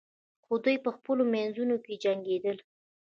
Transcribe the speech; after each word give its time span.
خو 0.45 0.53
دوی 0.63 0.77
په 0.85 0.89
خپلو 0.97 1.23
منځو 1.33 1.65
کې 1.85 1.93
جنګیدل. 2.03 2.57